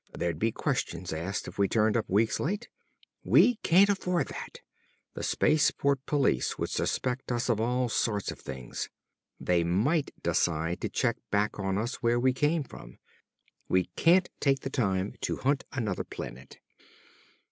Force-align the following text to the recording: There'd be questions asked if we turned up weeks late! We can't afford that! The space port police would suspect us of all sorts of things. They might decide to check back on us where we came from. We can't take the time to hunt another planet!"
There'd 0.17 0.39
be 0.39 0.51
questions 0.51 1.13
asked 1.13 1.47
if 1.47 1.59
we 1.59 1.67
turned 1.67 1.95
up 1.95 2.09
weeks 2.09 2.39
late! 2.39 2.69
We 3.23 3.57
can't 3.57 3.87
afford 3.87 4.29
that! 4.29 4.61
The 5.13 5.21
space 5.21 5.69
port 5.69 6.03
police 6.07 6.57
would 6.57 6.71
suspect 6.71 7.31
us 7.31 7.49
of 7.49 7.61
all 7.61 7.87
sorts 7.87 8.31
of 8.31 8.39
things. 8.39 8.89
They 9.39 9.63
might 9.63 10.09
decide 10.23 10.81
to 10.81 10.89
check 10.89 11.17
back 11.29 11.59
on 11.59 11.77
us 11.77 12.01
where 12.01 12.19
we 12.19 12.33
came 12.33 12.63
from. 12.63 12.97
We 13.69 13.91
can't 13.95 14.27
take 14.39 14.61
the 14.61 14.71
time 14.71 15.13
to 15.21 15.37
hunt 15.37 15.65
another 15.71 16.03
planet!" 16.03 16.57